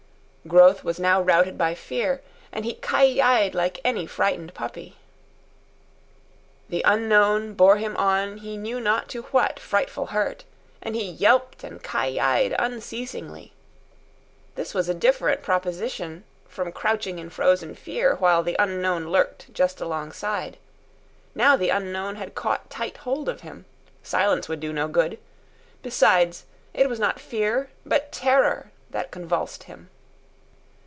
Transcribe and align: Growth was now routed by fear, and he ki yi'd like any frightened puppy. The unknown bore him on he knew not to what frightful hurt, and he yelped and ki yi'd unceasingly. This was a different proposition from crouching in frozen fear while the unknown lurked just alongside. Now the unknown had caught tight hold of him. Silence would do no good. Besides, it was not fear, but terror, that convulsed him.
Growth 0.47 0.83
was 0.83 0.99
now 0.99 1.21
routed 1.21 1.55
by 1.55 1.75
fear, 1.75 2.19
and 2.51 2.65
he 2.65 2.73
ki 2.73 3.21
yi'd 3.21 3.53
like 3.53 3.79
any 3.85 4.07
frightened 4.07 4.55
puppy. 4.55 4.97
The 6.67 6.81
unknown 6.83 7.53
bore 7.53 7.77
him 7.77 7.95
on 7.95 8.37
he 8.37 8.57
knew 8.57 8.79
not 8.79 9.07
to 9.09 9.21
what 9.29 9.59
frightful 9.59 10.07
hurt, 10.07 10.43
and 10.81 10.95
he 10.95 11.11
yelped 11.11 11.63
and 11.63 11.83
ki 11.83 12.17
yi'd 12.19 12.55
unceasingly. 12.57 13.53
This 14.55 14.73
was 14.73 14.89
a 14.89 14.95
different 14.95 15.43
proposition 15.43 16.23
from 16.47 16.71
crouching 16.71 17.19
in 17.19 17.29
frozen 17.29 17.75
fear 17.75 18.15
while 18.15 18.41
the 18.41 18.55
unknown 18.57 19.09
lurked 19.09 19.53
just 19.53 19.79
alongside. 19.79 20.57
Now 21.35 21.55
the 21.55 21.69
unknown 21.69 22.15
had 22.15 22.33
caught 22.33 22.67
tight 22.71 22.97
hold 22.97 23.29
of 23.29 23.41
him. 23.41 23.65
Silence 24.01 24.49
would 24.49 24.59
do 24.59 24.73
no 24.73 24.87
good. 24.87 25.19
Besides, 25.83 26.45
it 26.73 26.89
was 26.89 26.99
not 26.99 27.19
fear, 27.19 27.69
but 27.85 28.11
terror, 28.11 28.71
that 28.89 29.11
convulsed 29.11 29.65
him. 29.65 29.91